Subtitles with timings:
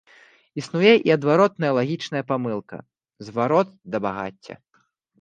[0.61, 2.83] Існуе і адваротная лагічная памылка,
[3.31, 4.55] зварот да багацця.